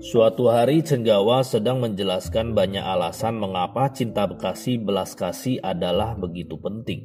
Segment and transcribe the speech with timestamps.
[0.00, 7.04] Suatu hari Cenggawa sedang menjelaskan banyak alasan mengapa cinta bekasi belas kasih adalah begitu penting.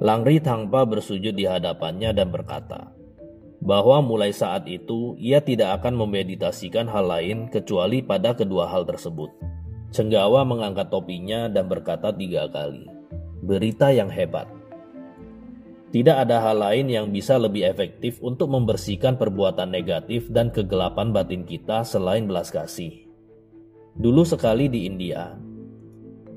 [0.00, 2.96] Langri tanpa bersujud di hadapannya dan berkata,
[3.60, 9.28] bahwa mulai saat itu ia tidak akan memeditasikan hal lain kecuali pada kedua hal tersebut.
[9.92, 12.88] Cenggawa mengangkat topinya dan berkata tiga kali,
[13.44, 14.48] berita yang hebat.
[15.90, 21.42] Tidak ada hal lain yang bisa lebih efektif untuk membersihkan perbuatan negatif dan kegelapan batin
[21.42, 23.10] kita selain belas kasih.
[23.98, 25.34] Dulu sekali di India,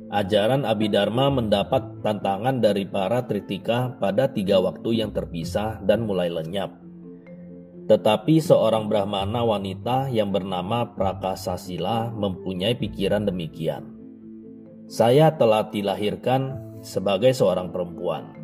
[0.10, 6.74] ajaran Abhidharma mendapat tantangan dari para tritika pada tiga waktu yang terpisah dan mulai lenyap.
[7.86, 13.86] Tetapi seorang Brahmana wanita yang bernama Prakasasila mempunyai pikiran demikian.
[14.90, 18.43] Saya telah dilahirkan sebagai seorang perempuan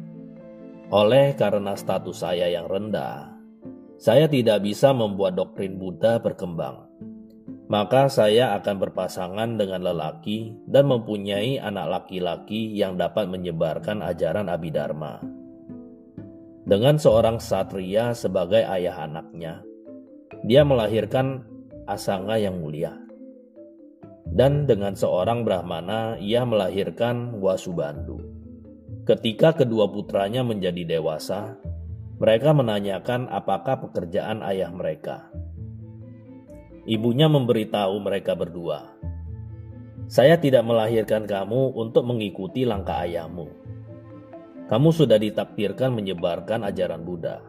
[0.89, 3.29] oleh karena status saya yang rendah,
[4.01, 6.89] saya tidak bisa membuat doktrin Buddha berkembang.
[7.69, 15.21] Maka saya akan berpasangan dengan lelaki dan mempunyai anak laki-laki yang dapat menyebarkan ajaran Abhidharma.
[16.65, 19.61] Dengan seorang satria sebagai ayah anaknya,
[20.41, 21.45] dia melahirkan
[21.85, 22.93] Asanga yang mulia.
[24.29, 28.38] Dan dengan seorang Brahmana, ia melahirkan Wasubandu.
[29.09, 31.57] Ketika kedua putranya menjadi dewasa,
[32.21, 35.33] mereka menanyakan apakah pekerjaan ayah mereka.
[36.85, 38.85] Ibunya memberitahu mereka berdua,
[40.05, 43.49] "Saya tidak melahirkan kamu untuk mengikuti langkah ayahmu.
[44.69, 47.41] Kamu sudah ditakdirkan menyebarkan ajaran Buddha.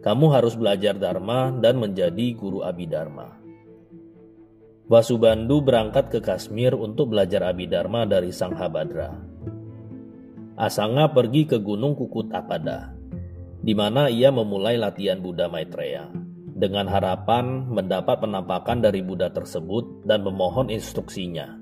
[0.00, 3.36] Kamu harus belajar Dharma dan menjadi guru Abhidharma."
[4.88, 9.29] Wasubandu berangkat ke Kashmir untuk belajar Abhidharma dari Sang Habadra.
[10.60, 12.92] Asanga pergi ke Gunung Kukut Apada,
[13.64, 16.12] di mana ia memulai latihan Buddha Maitreya
[16.52, 21.56] dengan harapan mendapat penampakan dari Buddha tersebut dan memohon instruksinya.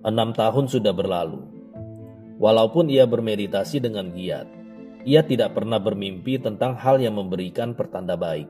[0.00, 1.44] Enam tahun sudah berlalu.
[2.40, 4.48] Walaupun ia bermeditasi dengan giat,
[5.04, 8.48] ia tidak pernah bermimpi tentang hal yang memberikan pertanda baik.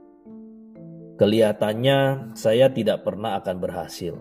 [1.19, 4.15] Kelihatannya saya tidak pernah akan berhasil.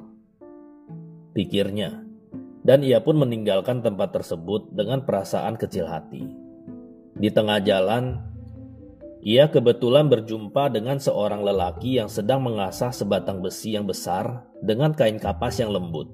[1.38, 2.05] Pikirnya,
[2.66, 6.26] dan ia pun meninggalkan tempat tersebut dengan perasaan kecil hati.
[7.14, 8.18] Di tengah jalan,
[9.22, 15.22] ia kebetulan berjumpa dengan seorang lelaki yang sedang mengasah sebatang besi yang besar dengan kain
[15.22, 16.09] kapas yang lembut.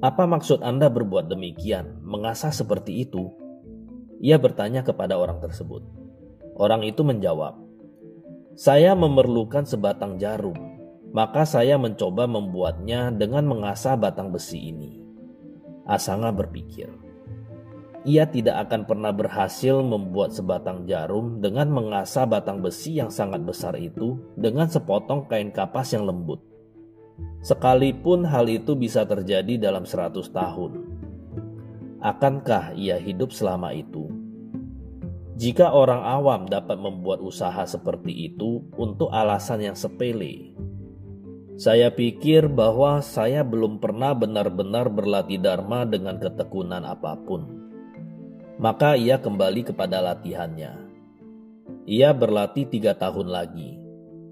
[0.00, 3.28] Apa maksud Anda berbuat demikian, mengasah seperti itu?
[4.24, 5.84] Ia bertanya kepada orang tersebut.
[6.56, 7.54] Orang itu menjawab,
[8.56, 10.56] "Saya memerlukan sebatang jarum,
[11.12, 15.07] maka saya mencoba membuatnya dengan mengasah batang besi ini."
[15.88, 16.92] Asanga berpikir,
[18.04, 23.72] ia tidak akan pernah berhasil membuat sebatang jarum dengan mengasah batang besi yang sangat besar
[23.80, 26.44] itu dengan sepotong kain kapas yang lembut.
[27.40, 30.84] Sekalipun hal itu bisa terjadi dalam seratus tahun,
[32.04, 34.06] akankah ia hidup selama itu?
[35.38, 40.50] Jika orang awam dapat membuat usaha seperti itu untuk alasan yang sepele,
[41.58, 47.50] saya pikir bahwa saya belum pernah benar-benar berlatih Dharma dengan ketekunan apa pun.
[48.62, 50.78] Maka ia kembali kepada latihannya.
[51.82, 53.74] Ia berlatih tiga tahun lagi,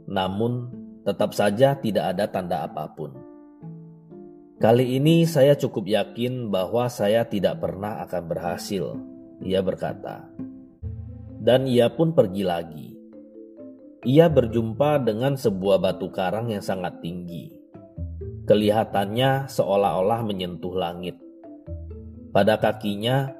[0.06, 0.70] namun
[1.02, 3.10] tetap saja tidak ada tanda apa pun.
[4.62, 9.02] Kali ini saya cukup yakin bahwa saya tidak pernah akan berhasil,
[9.42, 10.30] ia berkata.
[11.42, 12.95] Dan ia pun pergi lagi
[14.06, 17.50] ia berjumpa dengan sebuah batu karang yang sangat tinggi.
[18.46, 21.18] Kelihatannya seolah-olah menyentuh langit.
[22.30, 23.34] Pada kakinya,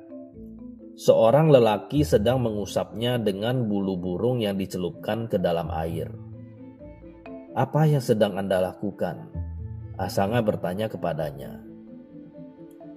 [0.99, 6.11] seorang lelaki sedang mengusapnya dengan bulu burung yang dicelupkan ke dalam air.
[7.55, 9.31] Apa yang sedang Anda lakukan?
[9.95, 11.63] Asanga bertanya kepadanya.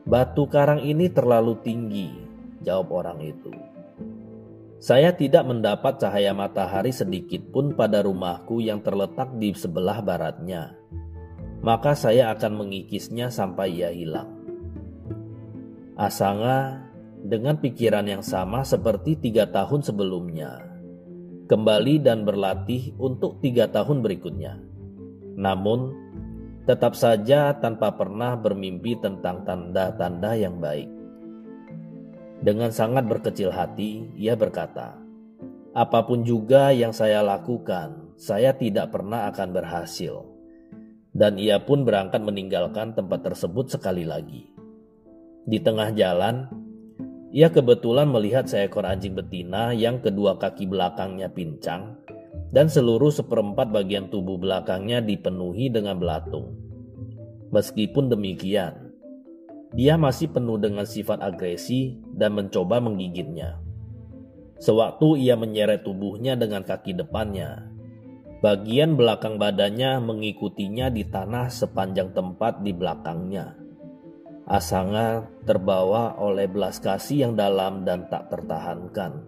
[0.10, 2.10] Batu karang ini terlalu tinggi,
[2.66, 3.69] jawab orang itu.
[4.80, 10.80] Saya tidak mendapat cahaya matahari sedikit pun pada rumahku yang terletak di sebelah baratnya.
[11.60, 14.40] Maka saya akan mengikisnya sampai ia hilang.
[16.00, 16.88] Asanga
[17.20, 20.64] dengan pikiran yang sama seperti tiga tahun sebelumnya,
[21.52, 24.64] kembali dan berlatih untuk tiga tahun berikutnya.
[25.36, 25.92] Namun,
[26.64, 30.99] tetap saja tanpa pernah bermimpi tentang tanda-tanda yang baik.
[32.40, 34.96] Dengan sangat berkecil hati, ia berkata,
[35.76, 40.24] "Apa pun juga yang saya lakukan, saya tidak pernah akan berhasil."
[41.12, 44.48] Dan ia pun berangkat meninggalkan tempat tersebut sekali lagi.
[45.44, 46.48] Di tengah jalan,
[47.30, 52.00] ia kebetulan melihat seekor anjing betina yang kedua kaki belakangnya pincang
[52.50, 56.58] dan seluruh seperempat bagian tubuh belakangnya dipenuhi dengan belatung.
[57.54, 58.89] Meskipun demikian,
[59.70, 63.62] dia masih penuh dengan sifat agresi dan mencoba menggigitnya.
[64.60, 67.70] Sewaktu ia menyeret tubuhnya dengan kaki depannya,
[68.42, 73.56] bagian belakang badannya mengikutinya di tanah sepanjang tempat di belakangnya.
[74.50, 79.22] Asanga terbawa oleh belas kasih yang dalam dan tak tertahankan.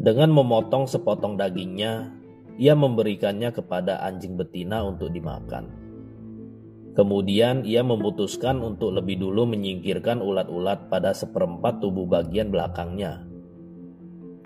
[0.00, 2.08] Dengan memotong sepotong dagingnya,
[2.56, 5.81] ia memberikannya kepada anjing betina untuk dimakan.
[6.92, 13.24] Kemudian ia memutuskan untuk lebih dulu menyingkirkan ulat-ulat pada seperempat tubuh bagian belakangnya.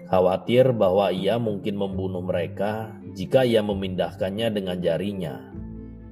[0.07, 5.57] Khawatir bahwa ia mungkin membunuh mereka jika ia memindahkannya dengan jarinya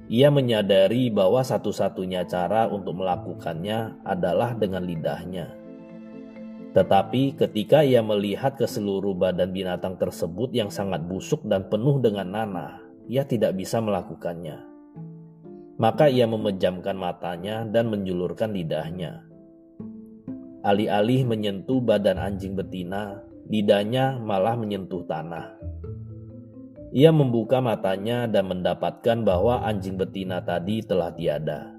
[0.05, 5.49] ia menyadari bahwa satu-satunya cara untuk melakukannya adalah dengan lidahnya.
[6.77, 12.27] Tetapi ketika ia melihat ke seluruh badan binatang tersebut yang sangat busuk dan penuh dengan
[12.29, 14.74] nanah, ia tidak bisa melakukannya.
[15.75, 19.27] Maka ia memejamkan matanya dan menjulurkan lidahnya.
[20.65, 25.53] Alih-alih menyentuh badan anjing betina, lidahnya malah menyentuh tanah.
[26.95, 31.75] Ia membuka matanya dan mendapatkan bahwa anjing betina tadi telah tiada.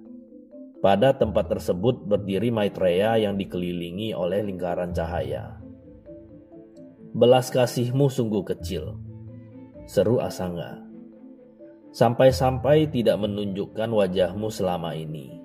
[0.84, 5.58] Pada tempat tersebut berdiri Maitreya yang dikelilingi oleh lingkaran cahaya.
[7.10, 9.02] Belas kasihmu sungguh kecil,
[9.88, 10.85] seru Asanga.
[11.96, 15.40] Sampai-sampai tidak menunjukkan wajahmu selama ini.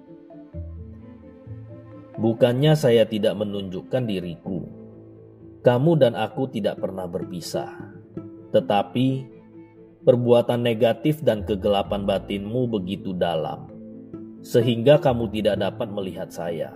[2.20, 4.68] Bukannya saya tidak menunjukkan diriku.
[5.64, 7.72] Kamu dan aku tidak pernah berpisah.
[8.52, 9.08] Tetapi
[10.04, 13.72] perbuatan negatif dan kegelapan batinmu begitu dalam,
[14.44, 16.76] sehingga kamu tidak dapat melihat saya.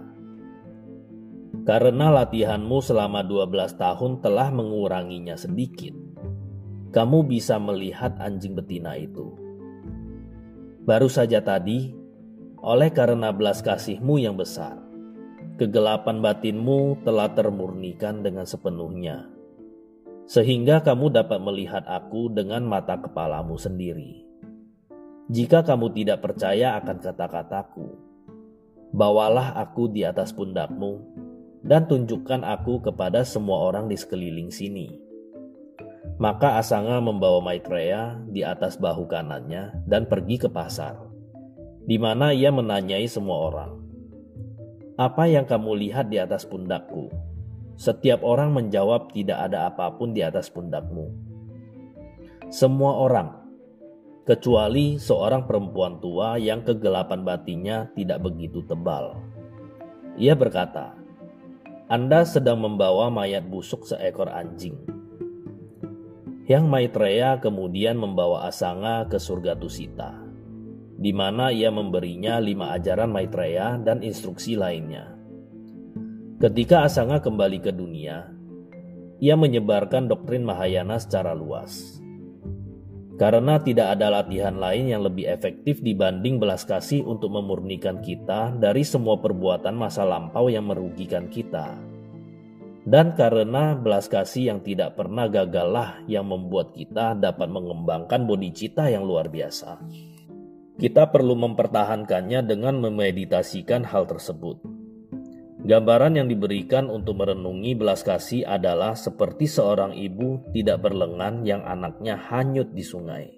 [1.68, 5.92] Karena latihanmu selama 12 tahun telah menguranginya sedikit,
[6.96, 9.45] kamu bisa melihat anjing betina itu.
[10.86, 11.92] Baru saja tadi,
[12.62, 14.78] oleh karena belas kasihmu yang besar,
[15.58, 19.36] kegelapan batinmu telah termurnikan dengan sepenuhnya
[20.26, 24.26] sehingga kamu dapat melihat aku dengan mata kepalamu sendiri.
[25.30, 27.88] Jika kamu tidak percaya akan kata-kataku,
[28.94, 31.02] bawalah aku di atas pundakmu
[31.66, 35.05] dan tunjukkan aku kepada semua orang di sekeliling sini.
[36.16, 40.96] Maka Asanga membawa Maitreya di atas bahu kanannya dan pergi ke pasar,
[41.84, 43.72] di mana ia menanyai semua orang,
[44.96, 47.12] "Apa yang kamu lihat di atas pundakku?"
[47.76, 51.12] Setiap orang menjawab tidak ada apa pun di atas pundakmu.
[52.48, 53.36] Semua orang,
[54.24, 59.20] kecuali seorang perempuan tua yang kegelapan batinnya tidak begitu tebal.
[60.16, 60.96] Ia berkata,
[61.92, 64.80] Anda sedang membawa mayat busuk seekor anjing.
[66.46, 70.14] Yang Maitreya kemudian membawa Asanga ke surga Tusita,
[70.94, 75.10] di mana ia memberinya lima ajaran Maitreya dan instruksi lainnya.
[76.38, 78.30] Ketika Asanga kembali ke dunia,
[79.18, 81.98] ia menyebarkan doktrin Mahayana secara luas.
[83.18, 88.86] Karena tidak ada latihan lain yang lebih efektif dibanding belas kasih untuk memurnikan kita dari
[88.86, 91.95] semua perbuatan masa lampau yang merugikan kita.
[92.86, 99.10] Dan karena belas kasih yang tidak pernah gagallah yang membuat kita dapat mengembangkan bodhicitta yang
[99.10, 99.82] luar biasa.
[100.78, 104.62] Kita perlu mempertahankannya dengan memeditasikan hal tersebut.
[105.66, 112.22] Gambaran yang diberikan untuk merenungi belas kasih adalah seperti seorang ibu tidak berlengan yang anaknya
[112.22, 113.34] hanyut di sungai.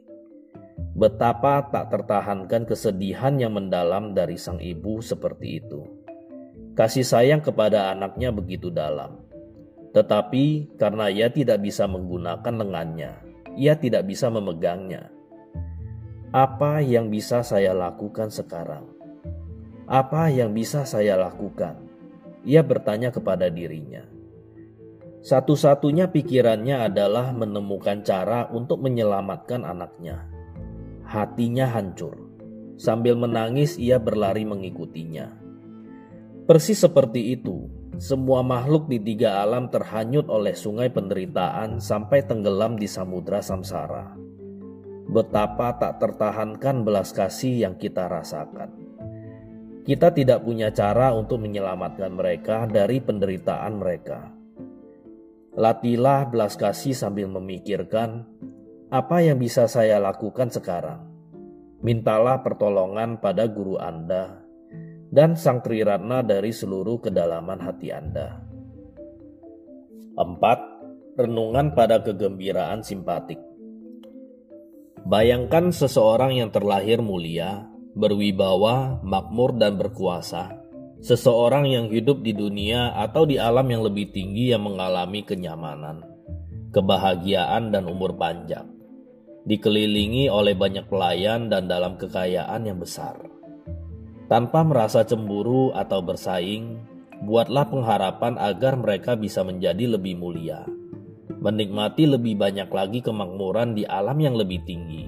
[0.92, 5.88] Betapa tak tertahankan kesedihan yang mendalam dari sang ibu seperti itu.
[6.76, 9.27] Kasih sayang kepada anaknya begitu dalam.
[9.96, 13.12] Tetapi karena ia tidak bisa menggunakan lengannya,
[13.56, 15.10] ia tidak bisa memegangnya.
[16.36, 18.84] Apa yang bisa saya lakukan sekarang?
[19.88, 21.80] Apa yang bisa saya lakukan?
[22.44, 24.04] Ia bertanya kepada dirinya.
[25.24, 30.28] Satu-satunya pikirannya adalah menemukan cara untuk menyelamatkan anaknya.
[31.08, 32.16] Hatinya hancur.
[32.78, 35.34] Sambil menangis, ia berlari mengikutinya.
[36.48, 42.86] Persis seperti itu, semua makhluk di tiga alam terhanyut oleh sungai penderitaan sampai tenggelam di
[42.86, 44.14] samudra samsara.
[45.10, 48.70] Betapa tak tertahankan belas kasih yang kita rasakan.
[49.82, 54.30] Kita tidak punya cara untuk menyelamatkan mereka dari penderitaan mereka.
[55.58, 58.30] Latilah belas kasih sambil memikirkan
[58.94, 61.02] apa yang bisa saya lakukan sekarang.
[61.82, 64.47] Mintalah pertolongan pada guru Anda
[65.18, 68.38] dan Sang Triratna dari seluruh kedalaman hati Anda.
[70.14, 71.18] 4.
[71.18, 73.42] Renungan pada kegembiraan simpatik
[75.10, 77.66] Bayangkan seseorang yang terlahir mulia,
[77.98, 80.54] berwibawa, makmur, dan berkuasa.
[81.02, 86.06] Seseorang yang hidup di dunia atau di alam yang lebih tinggi yang mengalami kenyamanan,
[86.70, 88.70] kebahagiaan, dan umur panjang.
[89.50, 93.37] Dikelilingi oleh banyak pelayan dan dalam kekayaan yang besar.
[94.28, 96.84] Tanpa merasa cemburu atau bersaing,
[97.24, 100.68] buatlah pengharapan agar mereka bisa menjadi lebih mulia
[101.38, 105.06] menikmati lebih banyak lagi kemakmuran di alam yang lebih tinggi,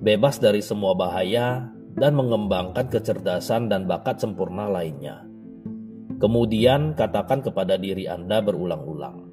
[0.00, 5.26] bebas dari semua bahaya, dan mengembangkan kecerdasan dan bakat sempurna lainnya.
[6.20, 9.32] Kemudian katakan kepada diri Anda berulang-ulang,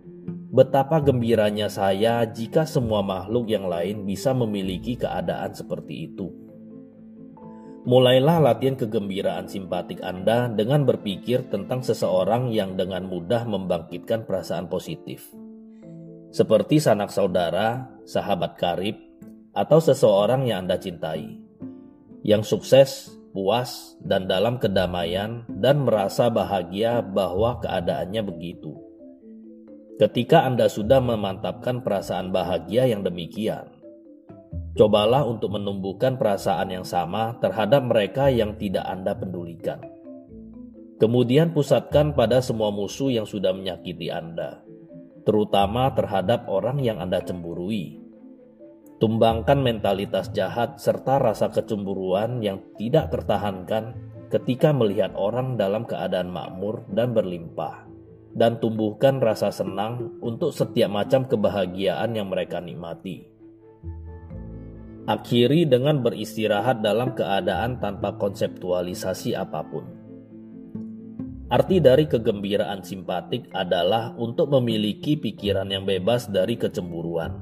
[0.52, 6.47] betapa gembiranya saya jika semua makhluk yang lain bisa memiliki keadaan seperti itu.
[7.88, 15.32] Mulailah latihan kegembiraan simpatik Anda dengan berpikir tentang seseorang yang dengan mudah membangkitkan perasaan positif
[16.32, 19.00] seperti sanak saudara, sahabat karib,
[19.56, 21.40] atau seseorang yang Anda cintai,
[22.22, 28.76] yang sukses, puas, dan dalam kedamaian, dan merasa bahagia bahwa keadaannya begitu.
[29.98, 33.66] Ketika Anda sudah memantapkan perasaan bahagia yang demikian,
[34.78, 39.82] cobalah untuk menumbuhkan perasaan yang sama terhadap mereka yang tidak Anda pedulikan.
[40.98, 44.68] Kemudian pusatkan pada semua musuh yang sudah menyakiti Anda
[45.28, 48.00] terutama terhadap orang yang Anda cemburui.
[49.04, 53.94] Tumbangkan mentalitas jahat serta rasa kecemburuan yang tidak tertahankan
[54.32, 57.86] ketika melihat orang dalam keadaan makmur dan berlimpah,
[58.34, 63.37] dan tumbuhkan rasa senang untuk setiap macam kebahagiaan yang mereka nikmati.
[65.08, 69.98] Akhiri dengan beristirahat dalam keadaan tanpa konseptualisasi apa pun
[71.48, 77.40] Arti dari kegembiraan simpatik adalah untuk memiliki pikiran yang bebas dari kecemburuan.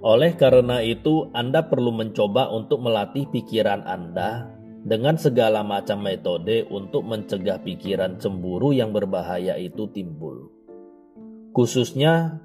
[0.00, 4.48] Oleh karena itu, Anda perlu mencoba untuk melatih pikiran Anda
[4.88, 10.48] dengan segala macam metode untuk mencegah pikiran cemburu yang berbahaya itu timbul.
[11.52, 12.40] Khususnya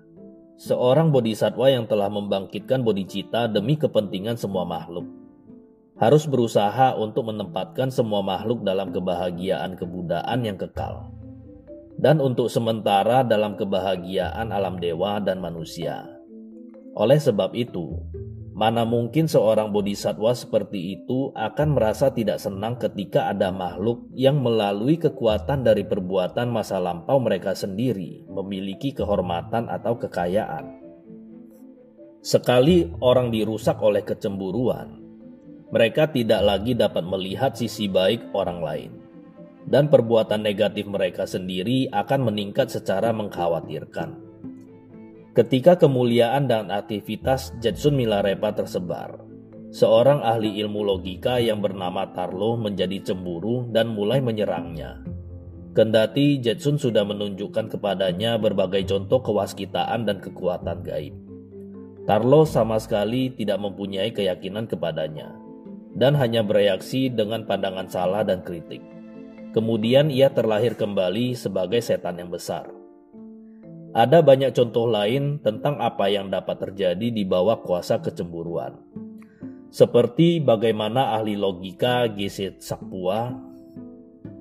[0.58, 5.24] seorang bodhisatwa yang telah membangkitkan bodhicitta demi kepentingan semua makhluk
[5.98, 11.14] harus berusaha untuk menempatkan semua makhluk dalam kebahagiaan kebudaan yang kekal,
[12.02, 16.04] dan untuk sementara dalam kebahagiaan alam dewa dan manusia.
[16.98, 17.98] Oleh sebab itu,
[18.54, 25.02] mana mungkin seorang bodhisatwa seperti itu akan merasa tidak senang ketika ada makhluk yang melalui
[25.02, 30.86] kekuatan dari perbuatan masa lampau mereka sendiri memiliki kehormatan atau kekayaan.
[32.24, 35.02] Sekali orang dirusak oleh kecemburuan,
[35.74, 38.92] mereka tidak lagi dapat melihat sisi baik orang lain,
[39.68, 44.23] dan perbuatan negatif mereka sendiri akan meningkat secara mengkhawatirkan.
[45.34, 49.18] Ketika kemuliaan dan aktivitas Jetsun Milarepa tersebar,
[49.74, 55.02] seorang ahli ilmu logika yang bernama Tarlo menjadi cemburu dan mulai menyerangnya.
[55.74, 61.18] Kendati Jetsun sudah menunjukkan kepadanya berbagai contoh kewaskitaan dan kekuatan gaib.
[62.06, 65.34] Tarlo sama sekali tidak mempunyai keyakinan kepadanya
[65.98, 68.86] dan hanya bereaksi dengan pandangan salah dan kritik.
[69.54, 72.73] Kemudian ia terlahir kembali sebagai setan yang besar.
[73.94, 78.74] Ada banyak contoh lain tentang apa yang dapat terjadi di bawah kuasa kecemburuan.
[79.70, 83.34] Seperti bagaimana ahli logika Geset Sakpua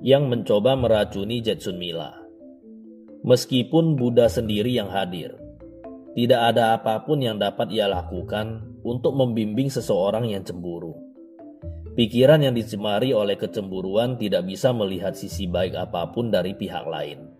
[0.01, 2.17] yang mencoba meracuni Jetsun Mila.
[3.21, 5.37] Meskipun Buddha sendiri yang hadir,
[6.13, 10.93] tidak ada apa pun yang dapat ia lakukan untuk membimbing seseorang yang cemburu.
[11.93, 17.32] Pikiran yang dicemari oleh kecemburuan tidak bisa melihat sisi baik apa pun dari pihak lain,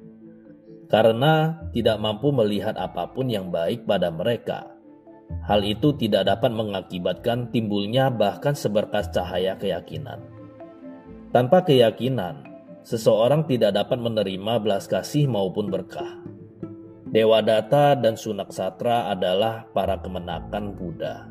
[0.94, 4.78] karena tidak mampu melihat apa pun yang baik pada mereka.
[5.42, 10.22] Hal itu tidak dapat mengakibatkan timbulnya bahkan seberkas cahaya keyakinan.
[11.34, 12.46] Tanpa keyakinan,
[12.86, 16.22] seseorang tidak dapat menerima belas kasih maupun berkah.
[17.10, 21.26] Dewa Data dan Sunak Satra adalah para kemenakan Buddha.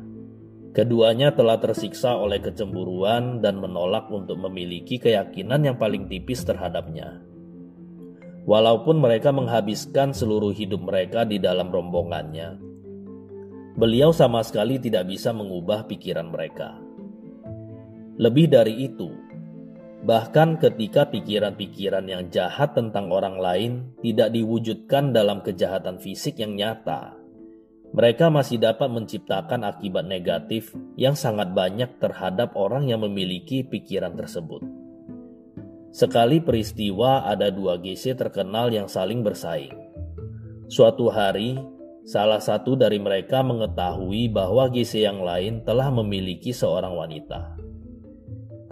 [0.75, 7.32] Keduanya telah tersiksa oleh kecemburuan dan menolak untuk memiliki keyakinan yang paling tipis terhadapnya.
[8.43, 12.59] Walaupun mereka menghabiskan seluruh hidup mereka di dalam rombongannya,
[13.79, 16.75] beliau sama sekali tidak bisa mengubah pikiran mereka.
[18.19, 19.07] Lebih dari itu,
[20.03, 23.71] bahkan ketika pikiran-pikiran yang jahat tentang orang lain
[24.03, 27.15] tidak diwujudkan dalam kejahatan fisik yang nyata,
[27.95, 34.65] mereka masih dapat menciptakan akibat negatif yang sangat banyak terhadap orang yang memiliki pikiran tersebut.
[35.93, 39.77] Sekali peristiwa ada dua GC terkenal yang saling bersaing.
[40.65, 41.53] Suatu hari,
[42.01, 47.61] salah satu dari mereka mengetahui bahwa GC yang lain telah memiliki seorang wanita.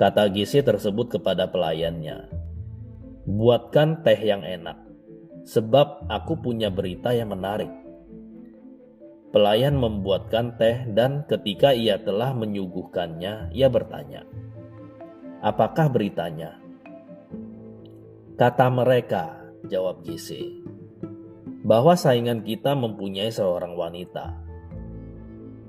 [0.01, 2.25] Kata GC tersebut kepada pelayannya,
[3.29, 4.81] "Buatkan teh yang enak,
[5.45, 7.69] sebab aku punya berita yang menarik."
[9.29, 14.25] Pelayan membuatkan teh dan ketika ia telah menyuguhkannya, ia bertanya,
[15.45, 16.60] "Apakah beritanya?"
[18.39, 20.63] Kata mereka, jawab GC,
[21.67, 24.39] bahwa saingan kita mempunyai seorang wanita.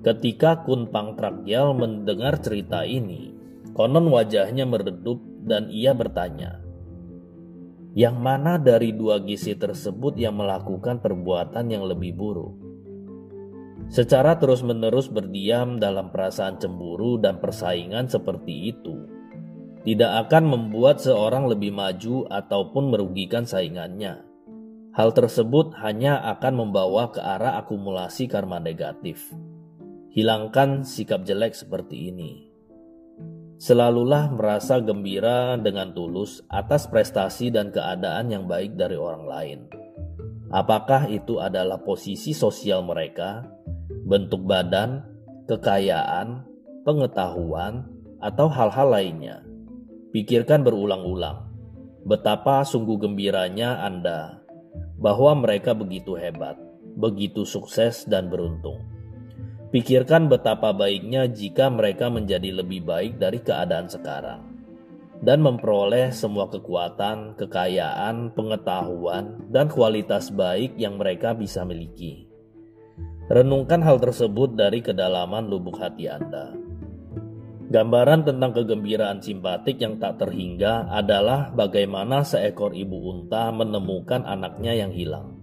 [0.03, 3.35] Ketika Kun Pang Trakyal mendengar cerita ini,
[3.75, 6.63] konon wajahnya meredup dan ia bertanya,
[7.99, 12.55] yang mana dari dua GC tersebut yang melakukan perbuatan yang lebih buruk?
[13.91, 19.22] Secara terus-menerus berdiam dalam perasaan cemburu dan persaingan seperti itu,
[19.83, 24.23] tidak akan membuat seorang lebih maju ataupun merugikan saingannya.
[24.93, 29.33] Hal tersebut hanya akan membawa ke arah akumulasi karma negatif.
[30.13, 32.53] Hilangkan sikap jelek seperti ini.
[33.57, 39.61] Selalulah merasa gembira dengan tulus atas prestasi dan keadaan yang baik dari orang lain.
[40.53, 43.49] Apakah itu adalah posisi sosial mereka
[44.05, 45.01] bentuk badan,
[45.49, 46.45] kekayaan,
[46.85, 47.89] pengetahuan,
[48.21, 49.52] atau hal-hal lainnya.
[50.13, 51.49] Pikirkan berulang-ulang
[52.05, 54.45] betapa sungguh gembiranya Anda
[55.01, 56.61] bahwa mereka begitu hebat,
[57.01, 58.85] begitu sukses, dan beruntung.
[59.73, 64.53] Pikirkan betapa baiknya jika mereka menjadi lebih baik dari keadaan sekarang
[65.25, 72.29] dan memperoleh semua kekuatan, kekayaan, pengetahuan, dan kualitas baik yang mereka bisa miliki.
[73.33, 76.62] Renungkan hal tersebut dari kedalaman lubuk hati Anda.
[77.73, 84.93] Gambaran tentang kegembiraan simpatik yang tak terhingga adalah bagaimana seekor ibu unta menemukan anaknya yang
[84.93, 85.41] hilang.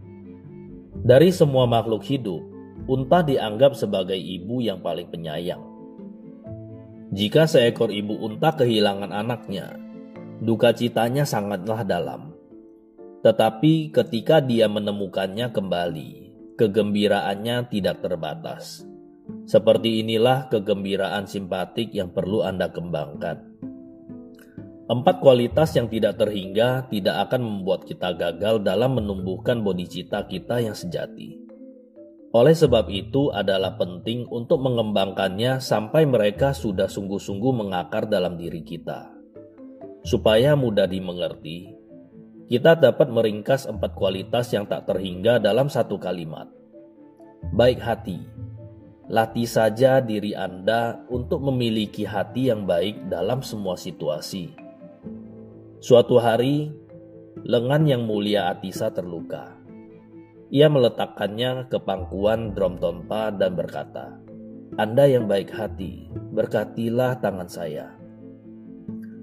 [0.93, 2.37] Dari semua makhluk hidup,
[2.85, 5.65] unta dianggap sebagai ibu yang paling penyayang.
[7.09, 9.73] Jika seekor ibu unta kehilangan anaknya,
[10.37, 12.37] duka citanya sangatlah dalam.
[13.25, 16.11] Tetapi ketika dia menemukannya kembali,
[16.61, 18.88] kegembiraannya tidak terbatas.
[19.49, 23.49] Seperti inilah kegembiraan simpatik yang perlu Anda kembangkan.
[24.89, 30.73] Empat kualitas yang tidak terhingga tidak akan membuat kita gagal dalam menumbuhkan bodhicitta kita yang
[30.73, 31.37] sejati.
[32.29, 39.09] Oleh sebab itu adalah penting untuk mengembangkannya sampai mereka sudah sungguh-sungguh mengakar dalam diri kita.
[40.05, 41.73] Supaya mudah dimengerti,
[42.49, 46.49] kita dapat meringkas empat kualitas yang tak terhingga dalam satu kalimat.
[47.53, 48.21] Baik hati,
[49.09, 54.53] latih saja diri Anda untuk memiliki hati yang baik dalam semua situasi.
[55.81, 56.69] Suatu hari,
[57.41, 59.57] lengan yang mulia Atisa terluka.
[60.53, 64.13] Ia meletakkannya ke pangkuan drum tonpa dan berkata,
[64.77, 67.97] Anda yang baik hati, berkatilah tangan saya.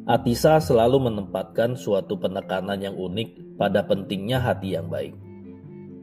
[0.06, 5.14] Atisa selalu menempatkan suatu penekanan yang unik pada pentingnya hati yang baik.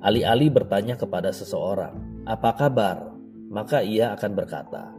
[0.03, 3.12] Alih-alih bertanya kepada seseorang, "Apa kabar?"
[3.53, 4.89] Maka ia akan berkata,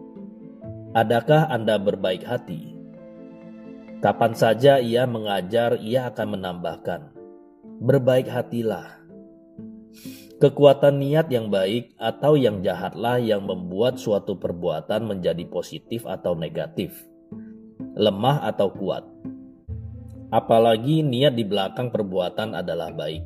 [0.95, 2.79] "Adakah Anda berbaik hati?"
[3.99, 7.11] Kapan saja ia mengajar, ia akan menambahkan,
[7.83, 9.03] "Berbaik hatilah."
[10.39, 17.11] Kekuatan niat yang baik atau yang jahatlah yang membuat suatu perbuatan menjadi positif atau negatif
[17.95, 19.07] lemah atau kuat.
[20.35, 23.23] Apalagi niat di belakang perbuatan adalah baik.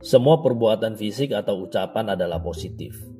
[0.00, 3.13] Semua perbuatan fisik atau ucapan adalah positif.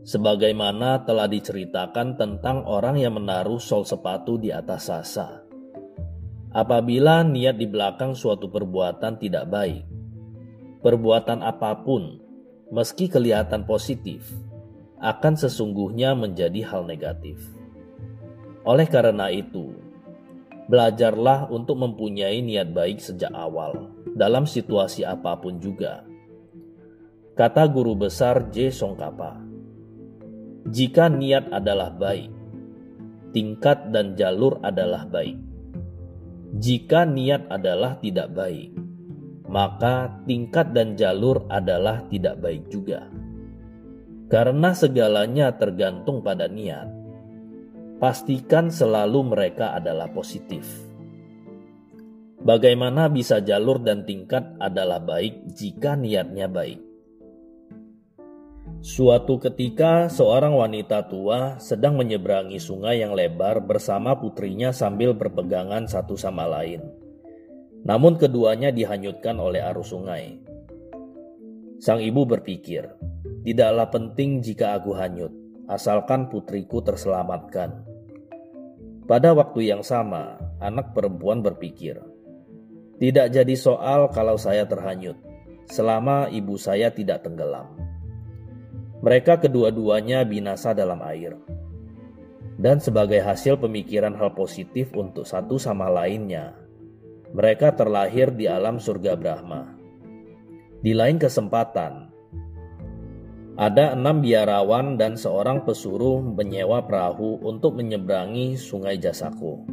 [0.00, 5.44] Sebagaimana telah diceritakan tentang orang yang menaruh sol sepatu di atas sasa.
[6.50, 9.84] Apabila niat di belakang suatu perbuatan tidak baik,
[10.82, 12.18] perbuatan apa pun,
[12.72, 14.34] meski kelihatan positif,
[14.98, 17.38] akan sesungguhnya menjadi hal negatif.
[18.66, 19.72] Oleh karena itu,
[20.66, 26.02] belajarlah untuk mempunyai niat baik sejak awal dalam situasi apa pun juga.
[27.38, 28.68] Kata guru besar J.
[28.68, 29.49] Songkapa,
[30.68, 32.28] jika niat adalah baik,
[33.32, 35.38] tingkat dan jalur adalah baik.
[36.60, 38.74] Jika niat adalah tidak baik,
[39.48, 43.06] maka tingkat dan jalur adalah tidak baik juga.
[44.30, 47.00] Karena segalanya tergantung pada niat
[48.00, 50.64] pastikan selalu mereka adalah positif.
[52.40, 56.89] Bagaimana bisa jalur dan tingkat adalah baik jika niatnya baik?
[58.80, 66.16] Suatu ketika, seorang wanita tua sedang menyeberangi sungai yang lebar bersama putrinya sambil berpegangan satu
[66.16, 66.80] sama lain.
[67.84, 70.40] Namun, keduanya dihanyutkan oleh arus sungai.
[71.80, 72.88] Sang ibu berpikir,
[73.40, 75.32] Tidaklah penting jika aku hanyut,
[75.64, 77.72] asalkan putriku terselamatkan.
[79.08, 82.04] Pada waktu yang sama, anak perempuan berpikir,
[83.00, 85.16] "Tidak jadi soal kalau saya terhanyut,
[85.72, 87.89] selama ibu saya tidak tenggelam."
[89.00, 91.40] Mereka kedua-duanya binasa dalam air.
[92.60, 96.52] Dan sebagai hasil pemikiran hal positif untuk satu sama lainnya,
[97.32, 99.72] mereka terlahir di alam surga Brahma.
[100.84, 102.12] Di lain kesempatan,
[103.56, 109.64] ada enam biarawan dan seorang pesuruh menyewa perahu untuk menyeberangi sungai Jasako.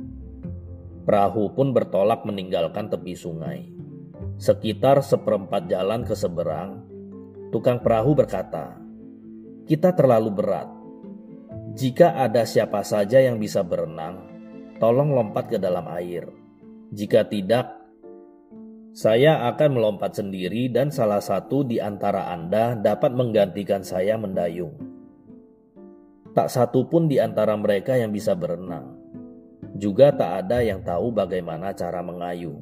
[1.03, 3.67] Perahu pun bertolak meninggalkan tepi sungai.
[4.39, 6.87] Sekitar seperempat jalan ke seberang,
[7.51, 8.86] tukang perahu berkata,
[9.67, 10.71] kita terlalu berat.
[11.75, 14.23] Jika ada siapa saja yang bisa berenang,
[14.79, 16.23] tolong lompat ke dalam air.
[16.95, 17.75] Jika tidak,
[18.95, 24.73] saya akan melompat sendiri dan salah satu di antara Anda dapat menggantikan saya mendayung.
[26.31, 28.95] Tak satu pun di antara mereka yang bisa berenang.
[29.75, 32.57] Juga tak ada yang tahu bagaimana cara mengayuh.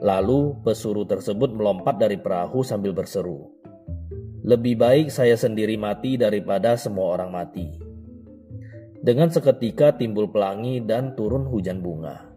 [0.00, 3.54] Lalu pesuruh tersebut melompat dari perahu sambil berseru,
[4.44, 7.64] lebih baik saya sendiri mati daripada semua orang mati.
[9.00, 12.28] Dengan seketika timbul pelangi dan turun hujan bunga.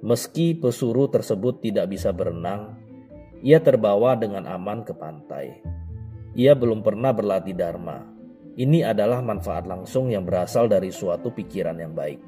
[0.00, 2.80] Meski pesuruh tersebut tidak bisa berenang,
[3.44, 5.60] ia terbawa dengan aman ke pantai.
[6.32, 8.00] Ia belum pernah berlatih dharma.
[8.56, 12.24] Ini adalah manfaat langsung yang berasal dari suatu pikiran yang baik.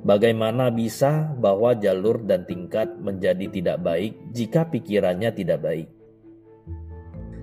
[0.00, 6.01] Bagaimana bisa bahwa jalur dan tingkat menjadi tidak baik jika pikirannya tidak baik?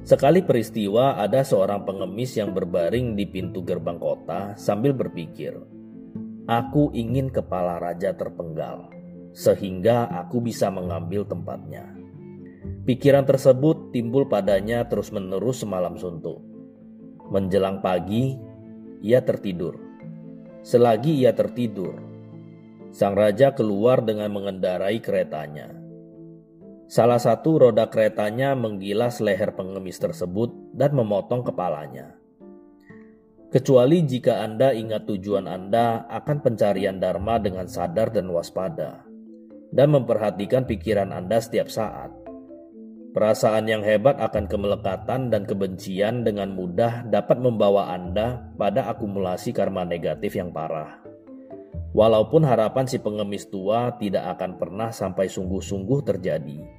[0.10, 5.54] Sekali peristiwa ada seorang pengemis yang berbaring di pintu gerbang kota sambil berpikir,
[6.50, 8.90] Aku ingin kepala raja terpenggal,
[9.38, 11.94] sehingga aku bisa mengambil tempatnya.
[12.90, 16.42] Pikiran tersebut timbul padanya terus-menerus semalam suntuk.
[17.30, 18.34] Menjelang pagi,
[19.06, 19.78] ia tertidur.
[20.66, 22.02] Selagi ia tertidur,
[22.90, 25.79] sang raja keluar dengan mengendarai keretanya.
[26.90, 32.18] Salah satu roda keretanya menggilas leher pengemis tersebut dan memotong kepalanya.
[33.54, 39.06] Kecuali jika Anda ingat tujuan Anda akan pencarian Dharma dengan sadar dan waspada,
[39.70, 42.10] dan memperhatikan pikiran Anda setiap saat.
[43.14, 49.86] Perasaan yang hebat akan kemelekatan dan kebencian dengan mudah dapat membawa Anda pada akumulasi karma
[49.86, 51.06] negatif yang parah.
[51.90, 56.79] Walaupun harapan si pengemis tua tidak akan pernah sampai sungguh-sungguh terjadi,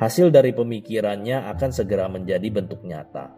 [0.00, 3.36] hasil dari pemikirannya akan segera menjadi bentuk nyata.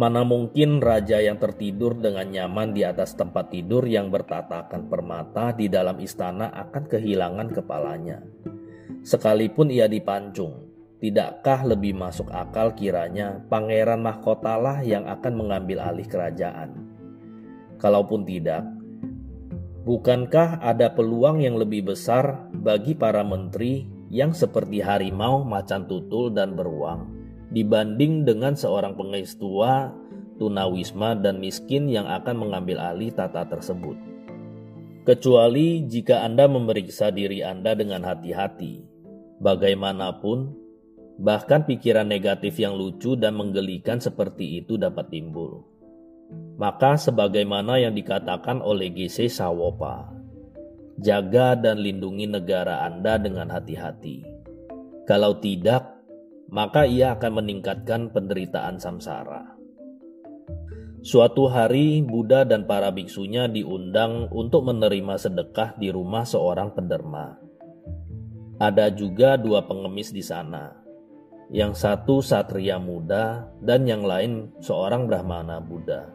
[0.00, 5.68] Mana mungkin raja yang tertidur dengan nyaman di atas tempat tidur yang bertatakan permata di
[5.68, 8.24] dalam istana akan kehilangan kepalanya.
[9.04, 10.72] Sekalipun ia dipancung,
[11.04, 16.88] tidakkah lebih masuk akal kiranya pangeran mahkotalah yang akan mengambil alih kerajaan?
[17.76, 18.64] Kalaupun tidak,
[19.80, 26.58] Bukankah ada peluang yang lebih besar bagi para menteri yang seperti harimau, macan tutul, dan
[26.58, 27.20] beruang
[27.50, 29.90] dibanding dengan seorang pengais tua,
[30.38, 33.98] tunawisma, dan miskin yang akan mengambil alih tata tersebut?
[35.04, 38.86] Kecuali jika Anda memeriksa diri Anda dengan hati-hati,
[39.42, 40.54] bagaimanapun,
[41.18, 45.66] bahkan pikiran negatif yang lucu dan menggelikan seperti itu dapat timbul.
[46.60, 50.19] Maka sebagaimana yang dikatakan oleh GC Sawopa,
[51.00, 54.22] jaga dan lindungi negara Anda dengan hati-hati.
[55.08, 55.96] Kalau tidak,
[56.52, 59.56] maka ia akan meningkatkan penderitaan samsara.
[61.00, 67.40] Suatu hari, Buddha dan para biksunya diundang untuk menerima sedekah di rumah seorang penderma.
[68.60, 70.76] Ada juga dua pengemis di sana.
[71.48, 76.12] Yang satu satria muda dan yang lain seorang brahmana Buddha.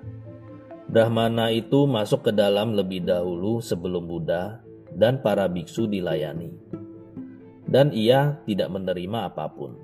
[0.86, 4.65] Brahmana itu masuk ke dalam lebih dahulu sebelum Buddha
[4.96, 6.56] dan para biksu dilayani.
[7.68, 9.76] Dan ia tidak menerima apa pun.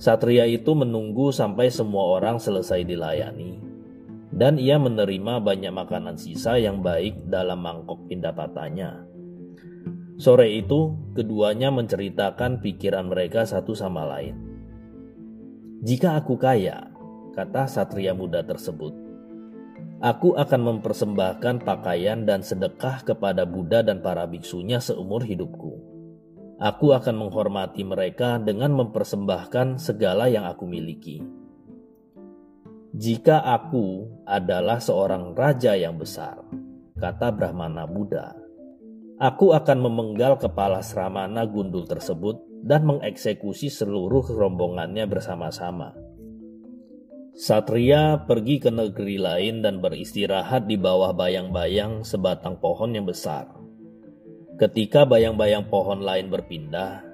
[0.00, 3.60] Satria itu menunggu sampai semua orang selesai dilayani.
[4.32, 9.04] Dan ia menerima banyak makanan sisa yang baik dalam mangkok pindapatannya.
[10.16, 14.36] Sore itu, keduanya menceritakan pikiran mereka satu sama lain.
[15.80, 16.92] Jika aku kaya,
[17.32, 19.09] kata satria muda tersebut,
[20.00, 25.76] Aku akan mempersembahkan pakaian dan sedekah kepada Buddha dan para biksunya seumur hidupku.
[26.56, 31.20] Aku akan menghormati mereka dengan mempersembahkan segala yang aku miliki.
[32.96, 36.48] Jika aku adalah seorang raja yang besar,
[36.96, 38.32] kata Brahmana Buddha,
[39.20, 45.92] aku akan memenggal kepala Sramana gundul tersebut dan mengeksekusi seluruh rombongannya bersama-sama
[47.30, 53.46] Satria pergi ke negeri lain dan beristirahat di bawah bayang-bayang sebatang pohon yang besar.
[54.58, 57.06] Ketika bayang-bayang pohon lain berpindah,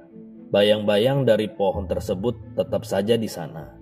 [0.48, 3.76] bayang-bayang dari pohon tersebut tetap saja di sana.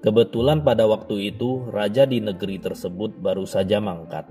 [0.00, 4.24] Kebetulan pada waktu itu raja di negeri tersebut baru saja mangkat.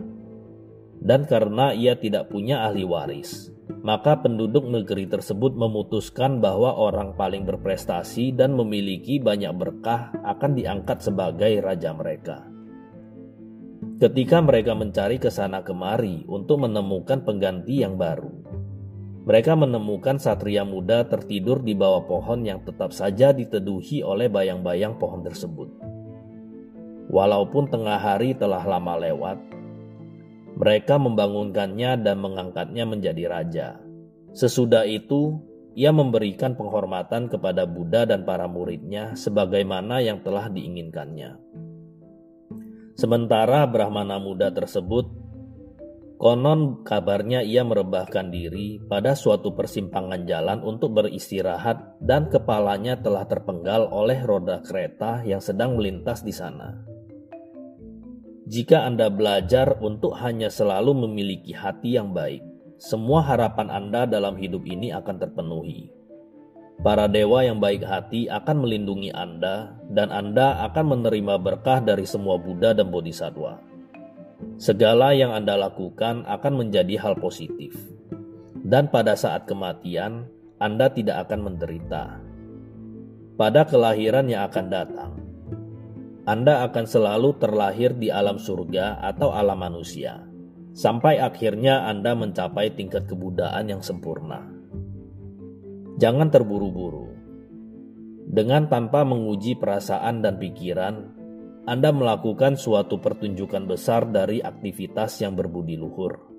[1.00, 7.48] Dan karena ia tidak punya ahli waris, maka penduduk negeri tersebut memutuskan bahwa orang paling
[7.48, 12.44] berprestasi dan memiliki banyak berkah akan diangkat sebagai raja mereka.
[14.00, 18.32] Ketika mereka mencari ke sana kemari untuk menemukan pengganti yang baru,
[19.24, 25.24] mereka menemukan satria muda tertidur di bawah pohon yang tetap saja diteduhi oleh bayang-bayang pohon
[25.24, 25.70] tersebut.
[27.12, 29.38] Walaupun tengah hari telah lama lewat,
[30.60, 33.68] mereka membangunkannya dan mengangkatnya menjadi raja.
[34.36, 35.40] Sesudah itu,
[35.72, 41.40] ia memberikan penghormatan kepada Buddha dan para muridnya sebagaimana yang telah diinginkannya.
[43.00, 45.08] Sementara Brahmana muda tersebut,
[46.20, 53.88] konon kabarnya ia merebahkan diri pada suatu persimpangan jalan untuk beristirahat dan kepalanya telah terpenggal
[53.96, 56.89] oleh roda kereta yang sedang melintas di sana.
[58.50, 62.42] Jika Anda belajar untuk hanya selalu memiliki hati yang baik,
[62.82, 65.94] semua harapan Anda dalam hidup ini akan terpenuhi.
[66.82, 72.42] Para dewa yang baik hati akan melindungi Anda, dan Anda akan menerima berkah dari semua
[72.42, 73.62] Buddha dan Bodhisattva.
[74.58, 77.78] Segala yang Anda lakukan akan menjadi hal positif,
[78.66, 80.26] dan pada saat kematian
[80.58, 82.18] Anda tidak akan menderita.
[83.38, 85.29] Pada kelahiran yang akan datang,
[86.30, 90.30] anda akan selalu terlahir di alam surga atau alam manusia,
[90.78, 94.46] sampai akhirnya Anda mencapai tingkat kebudaan yang sempurna.
[95.98, 97.18] Jangan terburu-buru.
[98.30, 101.18] Dengan tanpa menguji perasaan dan pikiran,
[101.66, 106.30] Anda melakukan suatu pertunjukan besar dari aktivitas yang berbudi luhur.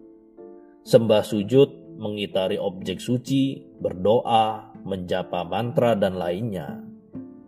[0.87, 6.79] Sembah sujud, mengitari objek suci, berdoa, menjapa mantra, dan lainnya.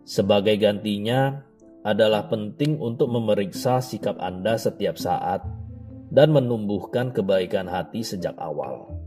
[0.03, 1.52] Sebagai gantinya,
[1.83, 5.43] adalah penting untuk memeriksa sikap Anda setiap saat
[6.13, 9.02] dan menumbuhkan kebaikan hati sejak awal.